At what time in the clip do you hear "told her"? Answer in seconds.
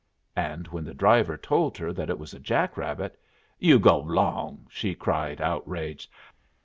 1.37-1.93